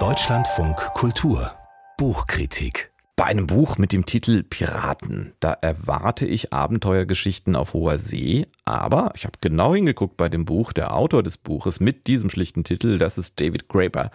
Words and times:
Deutschlandfunk 0.00 0.76
Kultur 0.94 1.52
Buchkritik 1.96 2.92
bei 3.16 3.26
einem 3.26 3.46
Buch 3.46 3.78
mit 3.78 3.92
dem 3.92 4.06
Titel 4.06 4.42
Piraten, 4.42 5.34
da 5.38 5.52
erwarte 5.52 6.26
ich 6.26 6.52
Abenteuergeschichten 6.52 7.54
auf 7.54 7.72
hoher 7.72 8.00
See, 8.00 8.46
aber 8.64 9.12
ich 9.14 9.24
habe 9.24 9.38
genau 9.40 9.72
hingeguckt 9.72 10.16
bei 10.16 10.28
dem 10.28 10.44
Buch, 10.44 10.72
der 10.72 10.96
Autor 10.96 11.22
des 11.22 11.38
Buches 11.38 11.78
mit 11.78 12.08
diesem 12.08 12.28
schlichten 12.28 12.64
Titel, 12.64 12.98
das 12.98 13.16
ist 13.16 13.38
David 13.38 13.68
Graeber. 13.68 14.10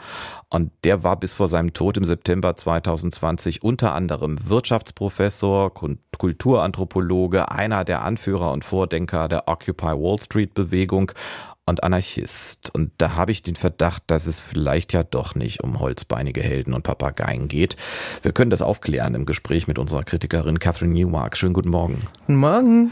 Und 0.49 0.71
der 0.83 1.01
war 1.03 1.17
bis 1.17 1.33
vor 1.33 1.47
seinem 1.47 1.71
Tod 1.71 1.95
im 1.95 2.03
September 2.03 2.57
2020 2.57 3.63
unter 3.63 3.95
anderem 3.95 4.37
Wirtschaftsprofessor, 4.49 5.73
Kulturanthropologe, 6.17 7.49
einer 7.49 7.85
der 7.85 8.03
Anführer 8.03 8.51
und 8.51 8.65
Vordenker 8.65 9.29
der 9.29 9.47
Occupy 9.47 9.93
Wall 9.93 10.21
Street 10.21 10.53
Bewegung 10.53 11.13
und 11.69 11.83
Anarchist. 11.83 12.71
Und 12.73 12.91
da 12.97 13.15
habe 13.15 13.31
ich 13.31 13.43
den 13.43 13.55
Verdacht, 13.55 14.03
dass 14.07 14.25
es 14.25 14.39
vielleicht 14.39 14.91
ja 14.91 15.03
doch 15.03 15.35
nicht 15.35 15.63
um 15.63 15.79
holzbeinige 15.79 16.41
Helden 16.41 16.73
und 16.73 16.83
Papageien 16.83 17.47
geht. 17.47 17.77
Wir 18.21 18.33
können 18.33 18.51
das 18.51 18.61
aufklären 18.61 19.15
im 19.15 19.25
Gespräch 19.25 19.67
mit 19.67 19.79
unserer 19.79 20.03
Kritikerin 20.03 20.59
Catherine 20.59 20.93
Newmark. 20.93 21.37
Schönen 21.37 21.53
guten 21.53 21.69
Morgen. 21.69 22.01
Guten 22.21 22.35
Morgen. 22.35 22.91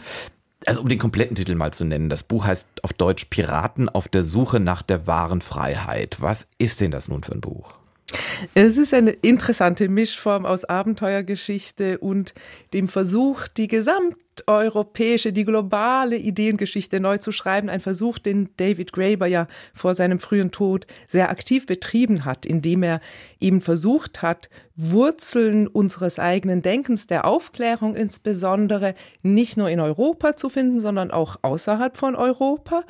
Also 0.66 0.82
um 0.82 0.90
den 0.90 1.00
kompletten 1.00 1.36
Titel 1.36 1.56
mal 1.56 1.74
zu 1.74 1.86
nennen, 1.86 2.10
das 2.10 2.24
Buch 2.24 2.46
heißt 2.46 2.84
auf 2.84 2.94
Deutsch 2.94 3.26
Piraten 3.26 3.90
auf 3.90 4.08
der 4.08 4.24
Suche 4.24 4.60
nach 4.60 4.82
der 4.82 5.08
wahren 5.08 5.42
Freiheit. 5.42 6.18
Was 6.20 6.48
ist 6.58 6.82
denn 6.82 6.92
das 6.92 7.08
nun 7.08 7.24
für 7.24 7.34
ein 7.34 7.42
Buch? 7.42 7.80
Es 8.54 8.78
ist 8.78 8.94
eine 8.94 9.12
interessante 9.12 9.90
Mischform 9.90 10.46
aus 10.46 10.64
Abenteuergeschichte 10.64 11.98
und 11.98 12.34
dem 12.74 12.88
Versuch, 12.88 13.48
die 13.48 13.68
gesamteuropäische, 13.68 15.34
die 15.34 15.44
globale 15.44 16.16
Ideengeschichte 16.16 17.00
neu 17.00 17.18
zu 17.18 17.32
schreiben. 17.32 17.70
Ein 17.70 17.82
Versuch, 17.82 18.18
den 18.18 18.50
David 18.58 18.94
Graeber 18.94 19.28
ja 19.28 19.48
vor 19.74 19.94
seinem 19.94 20.20
frühen 20.20 20.52
Tod 20.52 20.88
sehr 21.08 21.30
aktiv 21.30 21.66
betrieben 21.66 22.24
hat, 22.24 22.46
indem 22.46 22.84
er 22.84 23.02
eben 23.40 23.60
versucht 23.60 24.22
hat, 24.22 24.50
Wurzeln 24.76 25.68
unseres 25.68 26.18
eigenen 26.18 26.62
Denkens, 26.62 27.08
der 27.08 27.26
Aufklärung 27.26 27.96
insbesondere, 27.96 28.96
nicht 29.24 29.58
nur 29.58 29.70
in 29.70 29.80
Europa 29.80 30.36
zu 30.36 30.50
finden, 30.50 30.80
sondern 30.80 31.12
auch 31.12 31.38
außerhalb 31.42 31.98
von 31.98 32.16
Europa 32.16 32.84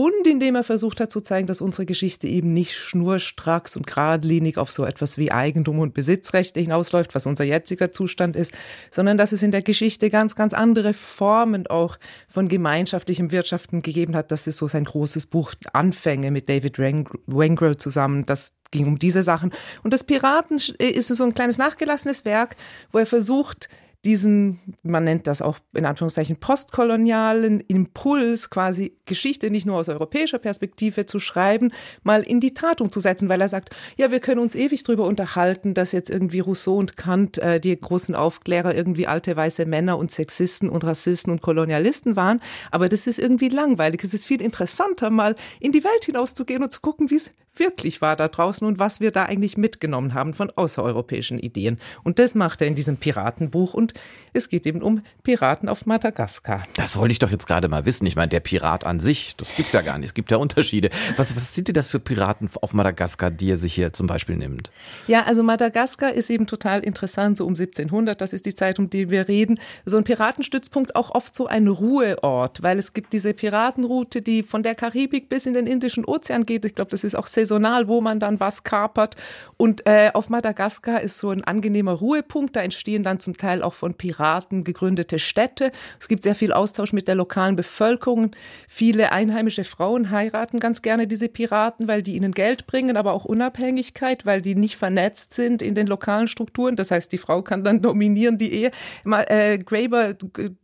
und 0.00 0.26
indem 0.26 0.54
er 0.54 0.64
versucht 0.64 0.98
hat 0.98 1.12
zu 1.12 1.20
zeigen, 1.20 1.46
dass 1.46 1.60
unsere 1.60 1.84
Geschichte 1.84 2.26
eben 2.26 2.54
nicht 2.54 2.74
schnurstracks 2.74 3.76
und 3.76 3.86
geradlinig 3.86 4.56
auf 4.56 4.70
so 4.70 4.86
etwas 4.86 5.18
wie 5.18 5.30
Eigentum 5.30 5.78
und 5.78 5.92
Besitzrechte 5.92 6.58
hinausläuft, 6.58 7.14
was 7.14 7.26
unser 7.26 7.44
jetziger 7.44 7.92
Zustand 7.92 8.34
ist, 8.34 8.54
sondern 8.90 9.18
dass 9.18 9.32
es 9.32 9.42
in 9.42 9.50
der 9.50 9.60
Geschichte 9.60 10.08
ganz, 10.08 10.36
ganz 10.36 10.54
andere 10.54 10.94
Formen 10.94 11.66
auch 11.66 11.98
von 12.28 12.48
gemeinschaftlichem 12.48 13.30
Wirtschaften 13.30 13.82
gegeben 13.82 14.16
hat. 14.16 14.30
Das 14.30 14.46
ist 14.46 14.56
so 14.56 14.66
sein 14.66 14.84
großes 14.84 15.26
Buch 15.26 15.52
Anfänge 15.74 16.30
mit 16.30 16.48
David 16.48 16.78
Wengrow 16.78 17.76
zusammen. 17.76 18.24
Das 18.24 18.56
ging 18.70 18.86
um 18.86 18.98
diese 18.98 19.22
Sachen. 19.22 19.52
Und 19.82 19.92
das 19.92 20.04
Piraten 20.04 20.56
ist 20.78 21.08
so 21.08 21.24
ein 21.24 21.34
kleines 21.34 21.58
nachgelassenes 21.58 22.24
Werk, 22.24 22.56
wo 22.90 22.98
er 22.98 23.06
versucht, 23.06 23.68
diesen, 24.04 24.60
man 24.82 25.04
nennt 25.04 25.26
das 25.26 25.42
auch 25.42 25.58
in 25.74 25.84
Anführungszeichen 25.84 26.36
postkolonialen 26.36 27.60
Impuls, 27.60 28.48
quasi 28.48 28.96
Geschichte 29.04 29.50
nicht 29.50 29.66
nur 29.66 29.76
aus 29.76 29.90
europäischer 29.90 30.38
Perspektive 30.38 31.04
zu 31.04 31.18
schreiben, 31.18 31.72
mal 32.02 32.22
in 32.22 32.40
die 32.40 32.54
Tat 32.54 32.80
umzusetzen, 32.80 33.28
weil 33.28 33.42
er 33.42 33.48
sagt, 33.48 33.74
ja, 33.98 34.10
wir 34.10 34.20
können 34.20 34.40
uns 34.40 34.54
ewig 34.54 34.82
darüber 34.84 35.04
unterhalten, 35.04 35.74
dass 35.74 35.92
jetzt 35.92 36.08
irgendwie 36.08 36.40
Rousseau 36.40 36.76
und 36.76 36.96
Kant, 36.96 37.38
äh, 37.38 37.60
die 37.60 37.78
großen 37.78 38.14
Aufklärer, 38.14 38.74
irgendwie 38.74 39.06
alte 39.06 39.36
weiße 39.36 39.66
Männer 39.66 39.98
und 39.98 40.10
Sexisten 40.10 40.70
und 40.70 40.82
Rassisten 40.84 41.30
und 41.30 41.42
Kolonialisten 41.42 42.16
waren, 42.16 42.40
aber 42.70 42.88
das 42.88 43.06
ist 43.06 43.18
irgendwie 43.18 43.48
langweilig. 43.48 44.02
Es 44.02 44.14
ist 44.14 44.24
viel 44.24 44.40
interessanter, 44.40 45.10
mal 45.10 45.36
in 45.60 45.72
die 45.72 45.84
Welt 45.84 46.06
hinauszugehen 46.06 46.62
und 46.62 46.72
zu 46.72 46.80
gucken, 46.80 47.10
wie 47.10 47.16
es 47.16 47.30
wirklich 47.60 48.00
war 48.00 48.16
da 48.16 48.26
draußen 48.26 48.66
und 48.66 48.80
was 48.80 48.98
wir 48.98 49.12
da 49.12 49.26
eigentlich 49.26 49.56
mitgenommen 49.56 50.14
haben 50.14 50.34
von 50.34 50.50
außereuropäischen 50.50 51.38
Ideen. 51.38 51.78
Und 52.02 52.18
das 52.18 52.34
macht 52.34 52.60
er 52.60 52.66
in 52.66 52.74
diesem 52.74 52.96
Piratenbuch 52.96 53.74
und 53.74 53.94
es 54.32 54.48
geht 54.48 54.66
eben 54.66 54.82
um 54.82 55.02
Piraten 55.22 55.68
auf 55.68 55.86
Madagaskar. 55.86 56.62
Das 56.74 56.96
wollte 56.96 57.12
ich 57.12 57.18
doch 57.20 57.30
jetzt 57.30 57.46
gerade 57.46 57.68
mal 57.68 57.84
wissen. 57.84 58.06
Ich 58.06 58.16
meine, 58.16 58.28
der 58.28 58.40
Pirat 58.40 58.84
an 58.84 58.98
sich, 58.98 59.36
das 59.36 59.54
gibt's 59.54 59.72
ja 59.72 59.82
gar 59.82 59.98
nicht. 59.98 60.08
Es 60.08 60.14
gibt 60.14 60.30
ja 60.30 60.38
Unterschiede. 60.38 60.90
Was, 61.16 61.36
was 61.36 61.54
sind 61.54 61.68
denn 61.68 61.74
das 61.74 61.88
für 61.88 62.00
Piraten 62.00 62.50
auf 62.60 62.72
Madagaskar, 62.72 63.30
die 63.30 63.50
er 63.50 63.56
sich 63.56 63.74
hier 63.74 63.92
zum 63.92 64.06
Beispiel 64.06 64.36
nimmt? 64.36 64.70
Ja, 65.06 65.24
also 65.24 65.42
Madagaskar 65.42 66.12
ist 66.12 66.30
eben 66.30 66.46
total 66.46 66.80
interessant, 66.80 67.36
so 67.36 67.44
um 67.44 67.50
1700, 67.50 68.20
das 68.20 68.32
ist 68.32 68.46
die 68.46 68.54
Zeit, 68.54 68.78
um 68.78 68.88
die 68.88 69.10
wir 69.10 69.28
reden. 69.28 69.60
So 69.84 69.98
ein 69.98 70.04
Piratenstützpunkt 70.04 70.96
auch 70.96 71.14
oft 71.14 71.34
so 71.34 71.46
ein 71.46 71.68
Ruheort, 71.68 72.62
weil 72.62 72.78
es 72.78 72.94
gibt 72.94 73.12
diese 73.12 73.34
Piratenroute, 73.34 74.22
die 74.22 74.42
von 74.42 74.62
der 74.62 74.74
Karibik 74.74 75.28
bis 75.28 75.46
in 75.46 75.52
den 75.52 75.66
Indischen 75.66 76.04
Ozean 76.04 76.46
geht. 76.46 76.64
Ich 76.64 76.74
glaube, 76.74 76.90
das 76.90 77.04
ist 77.04 77.14
auch 77.14 77.26
saisonal, 77.26 77.49
wo 77.88 78.00
man 78.00 78.20
dann 78.20 78.40
was 78.40 78.64
kapert. 78.64 79.16
Und 79.56 79.86
äh, 79.86 80.10
auf 80.14 80.28
Madagaskar 80.28 81.00
ist 81.00 81.18
so 81.18 81.30
ein 81.30 81.44
angenehmer 81.44 81.92
Ruhepunkt. 81.92 82.56
Da 82.56 82.60
entstehen 82.60 83.02
dann 83.02 83.20
zum 83.20 83.36
Teil 83.36 83.62
auch 83.62 83.74
von 83.74 83.94
Piraten 83.94 84.64
gegründete 84.64 85.18
Städte. 85.18 85.72
Es 85.98 86.08
gibt 86.08 86.22
sehr 86.22 86.34
viel 86.34 86.52
Austausch 86.52 86.92
mit 86.92 87.08
der 87.08 87.14
lokalen 87.14 87.56
Bevölkerung. 87.56 88.30
Viele 88.68 89.12
einheimische 89.12 89.64
Frauen 89.64 90.10
heiraten 90.10 90.60
ganz 90.60 90.82
gerne 90.82 91.06
diese 91.06 91.28
Piraten, 91.28 91.88
weil 91.88 92.02
die 92.02 92.16
ihnen 92.16 92.32
Geld 92.32 92.66
bringen, 92.66 92.96
aber 92.96 93.12
auch 93.12 93.24
Unabhängigkeit, 93.24 94.26
weil 94.26 94.42
die 94.42 94.54
nicht 94.54 94.76
vernetzt 94.76 95.34
sind 95.34 95.62
in 95.62 95.74
den 95.74 95.86
lokalen 95.86 96.28
Strukturen. 96.28 96.76
Das 96.76 96.90
heißt, 96.90 97.10
die 97.12 97.18
Frau 97.18 97.42
kann 97.42 97.64
dann 97.64 97.82
dominieren 97.82 98.38
die 98.38 98.52
Ehe. 98.52 98.70
Äh, 99.04 99.58
Graeber 99.58 100.14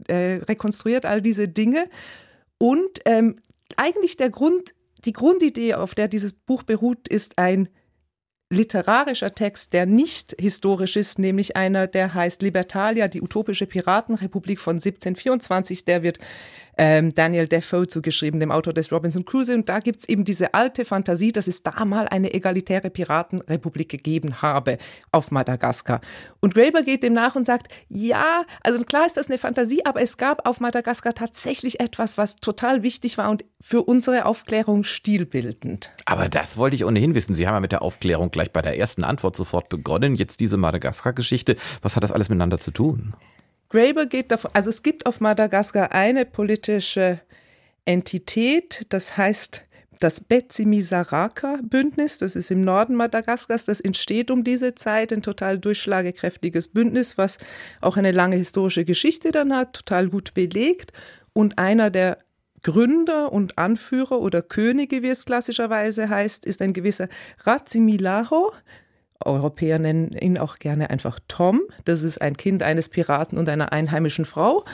äh, 0.09 0.41
rekonstruiert 0.49 1.07
all 1.07 1.23
diese 1.23 1.49
Dinge. 1.49 1.89
Und 2.59 3.01
ähm, 3.05 3.37
eigentlich 3.77 4.17
der 4.17 4.31
Grund, 4.31 4.75
die 5.07 5.13
Grundidee, 5.13 5.75
auf 5.75 5.95
der 5.95 6.09
dieses 6.09 6.33
Buch 6.33 6.63
beruht, 6.63 7.09
ist 7.09 7.39
ein 7.39 7.69
literarischer 8.51 9.35
Text, 9.35 9.73
der 9.73 9.87
nicht 9.87 10.37
historisch 10.39 10.97
ist, 10.97 11.19
nämlich 11.19 11.57
einer, 11.57 11.87
der 11.87 12.15
heißt 12.15 12.43
Libertalia, 12.43 13.09
die 13.09 13.21
utopische 13.21 13.67
Piratenrepublik 13.67 14.61
von 14.61 14.77
1724. 14.77 15.85
Der 15.85 16.03
wird 16.03 16.19
ähm, 16.77 17.15
Daniel 17.15 17.49
Defoe 17.49 17.87
zugeschrieben, 17.87 18.41
dem 18.41 18.51
Autor 18.51 18.73
des 18.73 18.93
Robinson 18.93 19.25
Crusoe. 19.25 19.55
Und 19.55 19.69
da 19.69 19.81
gibt's 19.81 20.09
eben 20.09 20.25
diese 20.25 20.55
alte 20.55 20.85
Fantasie, 20.85 21.33
dass 21.33 21.47
es 21.47 21.63
da 21.63 21.85
mal 21.85 22.09
eine 22.09 22.35
egalitäre 22.35 22.91
Piratenrepublik 22.91 23.89
gegeben 23.89 24.43
habe 24.43 24.79
auf 25.13 25.31
Madagaskar. 25.31 26.01
Und 26.41 26.55
Graeber 26.55 26.83
geht 26.83 27.03
dem 27.03 27.13
nach 27.13 27.35
und 27.35 27.47
sagt, 27.47 27.69
ja, 27.89 28.45
also 28.63 28.83
klar 28.85 29.07
ist 29.07 29.17
das 29.17 29.29
eine 29.29 29.39
Fantasie, 29.39 29.85
aber 29.85 30.03
es 30.03 30.17
gab 30.17 30.47
auf 30.47 30.61
Madagaskar 30.61 31.15
tatsächlich 31.15 31.81
etwas, 31.81 32.19
was 32.19 32.37
total 32.37 32.83
wichtig 32.83 33.19
war 33.19 33.31
und 33.31 33.45
für 33.61 33.83
unsere 33.83 34.27
Aufklärung 34.27 34.85
stilbildend. 34.85 35.91
Aber 36.05 36.29
das 36.29 36.57
wollte 36.57 36.77
ich 36.77 36.85
ohnehin 36.85 37.15
wissen. 37.15 37.35
Sie 37.35 37.47
haben 37.47 37.55
ja 37.55 37.61
mit 37.61 37.73
der 37.73 37.83
Aufklärung 37.83 38.31
gleich 38.31 38.53
bei 38.53 38.63
der 38.63 38.79
ersten 38.79 39.05
Antwort 39.05 39.37
sofort 39.37 39.69
begonnen. 39.69 40.15
Jetzt 40.15 40.41
diese 40.41 40.57
Madagaskar-Geschichte. 40.57 41.57
Was 41.83 41.97
hat 41.97 42.05
das 42.05 42.13
alles 42.13 42.29
miteinander 42.29 42.59
zu 42.59 42.71
tun? 42.71 43.15
Graeber 43.69 44.07
geht 44.07 44.31
davon, 44.31 44.51
also 44.55 44.71
es 44.71 44.83
gibt 44.83 45.07
auf 45.07 45.21
Madagaskar 45.21 45.93
eine 45.93 46.25
politische 46.25 47.21
Entität, 47.85 48.87
das 48.91 49.17
heißt 49.17 49.63
das 50.01 50.21
Betsimisaraka-Bündnis, 50.21 52.19
das 52.19 52.37
ist 52.37 52.51
im 52.51 52.61
Norden 52.61 52.95
Madagaskars, 52.95 53.65
das 53.65 53.81
entsteht 53.81 54.31
um 54.31 54.45
diese 54.45 54.75
Zeit, 54.75 55.13
ein 55.13 55.23
total 55.23 55.59
durchschlagekräftiges 55.59 56.69
Bündnis, 56.69 57.17
was 57.17 57.39
auch 57.81 57.97
eine 57.97 58.13
lange 58.13 58.37
historische 58.37 58.85
Geschichte 58.85 59.33
dann 59.33 59.57
hat, 59.57 59.73
total 59.73 60.09
gut 60.09 60.35
belegt. 60.35 60.93
Und 61.33 61.59
einer 61.59 61.91
der 61.91 62.19
Gründer 62.63 63.33
und 63.33 63.59
Anführer 63.59 64.21
oder 64.21 64.43
Könige, 64.43 65.03
wie 65.03 65.09
es 65.09 65.25
klassischerweise 65.25 66.09
heißt, 66.09 66.45
ist 66.47 66.61
ein 66.63 66.73
gewisser 66.73 67.09
Ratsimilaho, 67.45 68.53
Europäer 69.25 69.79
nennen 69.79 70.13
ihn 70.13 70.39
auch 70.39 70.59
gerne 70.59 70.91
einfach 70.91 71.19
Tom. 71.29 71.63
Das 71.85 72.03
ist 72.03 72.21
ein 72.21 72.37
Kind 72.37 72.63
eines 72.63 72.89
Piraten 72.89 73.39
und 73.39 73.49
einer 73.49 73.73
einheimischen 73.73 74.25
Frau. 74.25 74.65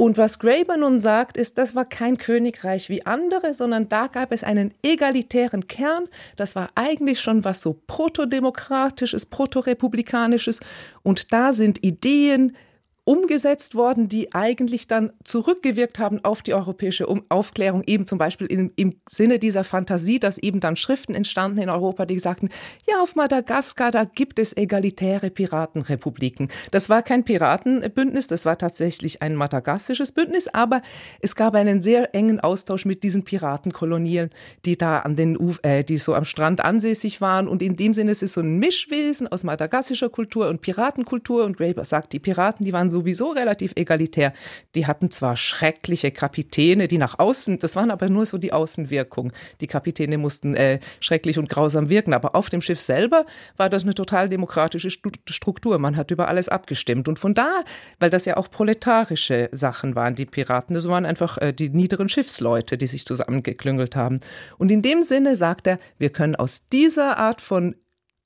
Und 0.00 0.16
was 0.16 0.38
Graeber 0.38 0.78
nun 0.78 0.98
sagt, 0.98 1.36
ist, 1.36 1.58
das 1.58 1.74
war 1.74 1.84
kein 1.84 2.16
Königreich 2.16 2.88
wie 2.88 3.04
andere, 3.04 3.52
sondern 3.52 3.90
da 3.90 4.06
gab 4.06 4.32
es 4.32 4.42
einen 4.42 4.72
egalitären 4.82 5.68
Kern. 5.68 6.04
Das 6.36 6.56
war 6.56 6.68
eigentlich 6.74 7.20
schon 7.20 7.44
was 7.44 7.60
so 7.60 7.78
protodemokratisches, 7.86 9.26
protorepublikanisches. 9.26 10.60
Und 11.02 11.34
da 11.34 11.52
sind 11.52 11.84
Ideen, 11.84 12.56
umgesetzt 13.10 13.74
worden, 13.74 14.06
die 14.06 14.32
eigentlich 14.34 14.86
dann 14.86 15.10
zurückgewirkt 15.24 15.98
haben 15.98 16.24
auf 16.24 16.42
die 16.42 16.54
europäische 16.54 17.08
Aufklärung, 17.28 17.82
eben 17.84 18.06
zum 18.06 18.18
Beispiel 18.18 18.46
im, 18.46 18.70
im 18.76 19.00
Sinne 19.08 19.40
dieser 19.40 19.64
Fantasie, 19.64 20.20
dass 20.20 20.38
eben 20.38 20.60
dann 20.60 20.76
Schriften 20.76 21.16
entstanden 21.16 21.58
in 21.58 21.70
Europa, 21.70 22.06
die 22.06 22.20
sagten, 22.20 22.50
ja, 22.88 23.02
auf 23.02 23.16
Madagaskar, 23.16 23.90
da 23.90 24.04
gibt 24.04 24.38
es 24.38 24.56
egalitäre 24.56 25.30
Piratenrepubliken. 25.30 26.50
Das 26.70 26.88
war 26.88 27.02
kein 27.02 27.24
Piratenbündnis, 27.24 28.28
das 28.28 28.44
war 28.44 28.56
tatsächlich 28.56 29.22
ein 29.22 29.34
madagassisches 29.34 30.12
Bündnis, 30.12 30.46
aber 30.46 30.80
es 31.18 31.34
gab 31.34 31.56
einen 31.56 31.82
sehr 31.82 32.14
engen 32.14 32.38
Austausch 32.38 32.84
mit 32.84 33.02
diesen 33.02 33.24
Piratenkolonien, 33.24 34.30
die 34.64 34.78
da 34.78 35.00
an 35.00 35.16
den, 35.16 35.36
äh, 35.62 35.82
die 35.82 35.98
so 35.98 36.14
am 36.14 36.24
Strand 36.24 36.62
ansässig 36.62 37.20
waren. 37.20 37.48
Und 37.48 37.60
in 37.60 37.74
dem 37.74 37.92
Sinne 37.92 38.12
ist 38.12 38.22
es 38.22 38.34
so 38.34 38.40
ein 38.40 38.60
Mischwesen 38.60 39.26
aus 39.26 39.42
madagassischer 39.42 40.10
Kultur 40.10 40.48
und 40.48 40.60
Piratenkultur. 40.60 41.44
Und 41.44 41.56
Graeber 41.56 41.84
sagt, 41.84 42.12
die 42.12 42.20
Piraten, 42.20 42.64
die 42.64 42.72
waren 42.72 42.92
so 42.92 42.99
sowieso 43.00 43.30
relativ 43.30 43.72
egalitär. 43.76 44.32
Die 44.74 44.86
hatten 44.86 45.10
zwar 45.10 45.36
schreckliche 45.36 46.10
Kapitäne, 46.10 46.86
die 46.86 46.98
nach 46.98 47.18
außen, 47.18 47.58
das 47.58 47.76
waren 47.76 47.90
aber 47.90 48.08
nur 48.08 48.26
so 48.26 48.36
die 48.38 48.52
Außenwirkung. 48.52 49.32
Die 49.60 49.66
Kapitäne 49.66 50.18
mussten 50.18 50.54
äh, 50.54 50.80
schrecklich 51.00 51.38
und 51.38 51.48
grausam 51.48 51.88
wirken, 51.88 52.12
aber 52.12 52.34
auf 52.34 52.50
dem 52.50 52.60
Schiff 52.60 52.80
selber 52.80 53.24
war 53.56 53.70
das 53.70 53.84
eine 53.84 53.94
total 53.94 54.28
demokratische 54.28 54.90
Struktur. 54.90 55.78
Man 55.78 55.96
hat 55.96 56.10
über 56.10 56.28
alles 56.28 56.48
abgestimmt. 56.48 57.08
Und 57.08 57.18
von 57.18 57.34
da, 57.34 57.64
weil 57.98 58.10
das 58.10 58.26
ja 58.26 58.36
auch 58.36 58.50
proletarische 58.50 59.48
Sachen 59.52 59.94
waren, 59.94 60.14
die 60.14 60.26
Piraten, 60.26 60.74
das 60.74 60.88
waren 60.88 61.06
einfach 61.06 61.38
äh, 61.38 61.52
die 61.52 61.70
niederen 61.70 62.08
Schiffsleute, 62.08 62.76
die 62.76 62.86
sich 62.86 63.06
zusammengeklüngelt 63.06 63.96
haben. 63.96 64.20
Und 64.58 64.70
in 64.70 64.82
dem 64.82 65.02
Sinne 65.02 65.36
sagt 65.36 65.66
er, 65.66 65.78
wir 65.98 66.10
können 66.10 66.36
aus 66.36 66.68
dieser 66.68 67.18
Art 67.18 67.40
von 67.40 67.74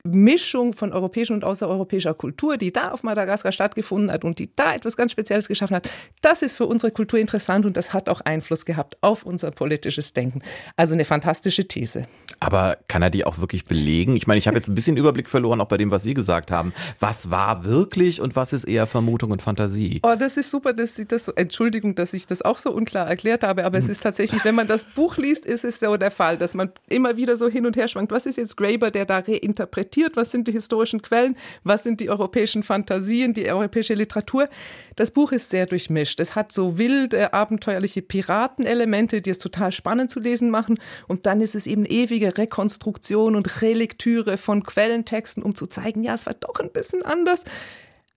Mischung 0.07 0.75
von 0.75 0.93
europäischer 0.93 1.33
und 1.33 1.45
außereuropäischer 1.45 2.13
Kultur, 2.13 2.59
die 2.59 2.75
da 2.75 2.91
auf 2.91 3.03
Madagaskar 3.05 3.53
stattgefunden 3.53 4.13
hat 4.13 4.23
und 4.23 4.39
die 4.39 4.51
da 4.55 4.75
etwas 4.75 4.99
ganz 4.99 5.13
Spezielles 5.13 5.49
geschaffen 5.49 5.75
hat, 5.75 5.89
das 6.21 6.43
ist 6.43 6.57
für 6.57 6.67
unsere 6.67 6.93
Kultur 6.93 7.19
interessant 7.19 7.65
und 7.65 7.79
das 7.79 7.95
hat 7.95 8.11
auch 8.11 8.21
Einfluss 8.21 8.67
gehabt 8.67 8.99
auf 9.01 9.23
unser 9.23 9.51
politisches 9.51 10.13
Denken. 10.13 10.43
Also 10.77 10.93
eine 10.93 11.07
fantastische 11.07 11.67
These. 11.67 12.07
Aber 12.39 12.77
kann 12.87 13.01
er 13.01 13.09
die 13.09 13.25
auch 13.25 13.39
wirklich 13.39 13.65
belegen? 13.65 14.15
Ich 14.15 14.27
meine, 14.27 14.39
ich 14.39 14.47
habe 14.47 14.59
jetzt 14.59 14.69
ein 14.69 14.75
bisschen 14.75 14.99
Überblick 14.99 15.31
verloren, 15.31 15.63
auch 15.63 15.69
bei 15.69 15.79
dem, 15.79 15.91
was 15.91 16.03
Sie 16.03 16.13
gesagt 16.13 16.51
haben. 16.51 16.75
Was 17.01 17.31
war 17.31 17.65
wirklich 17.65 18.21
und 18.21 18.37
was 18.37 18.53
ist 18.53 18.65
eher 18.65 18.87
Vermutung 18.87 19.31
und 19.31 19.41
Fantasie? 19.41 20.01
Oh, 20.03 20.17
das 20.19 20.37
ist 20.37 20.51
super, 20.51 20.75
dass 20.75 20.97
Sie 20.97 21.07
das 21.07 21.25
so, 21.25 21.33
Entschuldigung, 21.33 21.95
dass 21.95 22.13
ich 22.13 22.27
das 22.27 22.43
auch 22.43 22.59
so 22.59 22.73
unklar 22.73 23.09
erklärt 23.09 23.43
habe, 23.43 23.65
aber 23.65 23.79
es 23.79 23.89
ist 23.89 24.03
tatsächlich, 24.03 24.45
wenn 24.45 24.55
man 24.55 24.67
das 24.67 24.85
Buch 24.85 25.17
liest, 25.17 25.47
ist 25.47 25.65
es 25.65 25.81
so 25.81 25.97
der 25.97 26.11
Fall, 26.11 26.37
dass 26.37 26.53
man 26.53 26.73
immer 26.91 27.17
wieder 27.17 27.39
so 27.39 27.49
hin 27.49 27.65
und 27.65 27.79
her 27.79 27.89
schwankt. 27.89 28.13
Was 28.13 28.27
ist 28.27 28.37
jetzt 28.37 28.59
Graeber, 28.59 28.91
der 28.91 29.07
da 29.07 29.21
reinterpretiert? 29.21 29.94
Reflektiert, 29.95 30.17
was 30.17 30.31
sind 30.31 30.49
die 30.49 30.53
historischen 30.53 31.03
Quellen, 31.03 31.37
was 31.63 31.83
sind 31.83 32.01
die 32.01 32.11
europäischen 32.11 32.63
Fantasien, 32.63 33.35
die 33.35 33.49
europäische 33.51 33.95
Literatur. 33.95 34.49
Das 34.97 35.11
Buch 35.11 35.33
ist 35.33 35.51
sehr 35.51 35.67
durchmischt. 35.67 36.21
Es 36.21 36.35
hat 36.35 36.53
so 36.53 36.79
wilde, 36.79 37.33
abenteuerliche 37.33 38.03
Piratenelemente, 38.03 39.21
die 39.21 39.31
es 39.31 39.39
total 39.39 39.73
spannend 39.73 40.11
zu 40.11 40.21
lesen 40.21 40.51
machen. 40.51 40.79
Und 41.09 41.27
dann 41.27 41.41
ist 41.41 41.55
es 41.55 41.67
eben 41.67 41.85
ewige 41.85 42.37
Rekonstruktion 42.37 43.37
und 43.37 43.63
Relektüre 43.63 44.37
von 44.37 44.63
Quellentexten, 44.63 45.43
um 45.43 45.55
zu 45.55 45.67
zeigen, 45.67 46.03
ja, 46.03 46.15
es 46.15 46.27
war 46.27 46.35
doch 46.35 46.61
ein 46.61 46.73
bisschen 46.73 47.03
anders. 47.03 47.45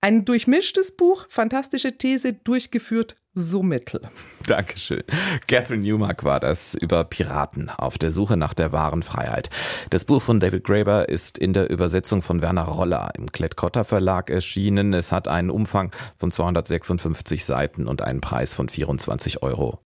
Ein 0.01 0.25
durchmischtes 0.25 0.95
Buch, 0.95 1.25
fantastische 1.27 1.97
These, 1.97 2.33
durchgeführt 2.33 3.15
so 3.37 3.63
mittel. 3.63 4.01
Dankeschön. 4.47 5.03
Catherine 5.47 5.83
Newmark 5.83 6.23
war 6.23 6.39
das 6.39 6.73
über 6.73 7.03
Piraten 7.03 7.69
auf 7.69 7.97
der 7.97 8.11
Suche 8.11 8.35
nach 8.35 8.53
der 8.53 8.71
wahren 8.71 9.03
Freiheit. 9.03 9.49
Das 9.89 10.05
Buch 10.05 10.21
von 10.21 10.39
David 10.39 10.63
Graeber 10.63 11.07
ist 11.09 11.37
in 11.37 11.53
der 11.53 11.69
Übersetzung 11.69 12.21
von 12.21 12.41
Werner 12.41 12.63
Roller 12.63 13.11
im 13.15 13.31
Klett-Cotta 13.31 13.83
Verlag 13.83 14.29
erschienen. 14.29 14.93
Es 14.93 15.11
hat 15.11 15.27
einen 15.27 15.49
Umfang 15.49 15.91
von 16.17 16.31
256 16.31 17.45
Seiten 17.45 17.87
und 17.87 18.01
einen 18.01 18.21
Preis 18.21 18.53
von 18.53 18.69
24,90 18.69 19.41
Euro. 19.41 19.86